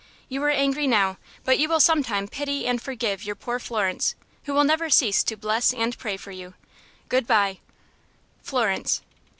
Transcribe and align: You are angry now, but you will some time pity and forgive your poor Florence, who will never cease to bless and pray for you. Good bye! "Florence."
You 0.29 0.41
are 0.45 0.49
angry 0.49 0.87
now, 0.87 1.19
but 1.43 1.59
you 1.59 1.69
will 1.69 1.79
some 1.79 2.01
time 2.01 2.27
pity 2.27 2.65
and 2.65 2.81
forgive 2.81 3.23
your 3.23 3.35
poor 3.35 3.59
Florence, 3.59 4.15
who 4.45 4.53
will 4.55 4.63
never 4.63 4.89
cease 4.89 5.23
to 5.25 5.37
bless 5.37 5.75
and 5.75 5.95
pray 5.95 6.17
for 6.17 6.31
you. 6.31 6.55
Good 7.07 7.27
bye! 7.27 7.59
"Florence." 8.41 9.03